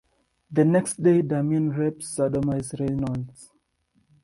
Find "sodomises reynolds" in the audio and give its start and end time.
2.33-3.51